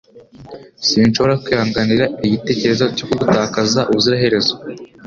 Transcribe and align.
Sinshobora 0.87 1.35
kwihanganira 1.43 2.05
igitekerezo 2.25 2.85
cyo 2.97 3.05
kugutakaza 3.09 3.81
ubuziraherezo. 3.91 4.53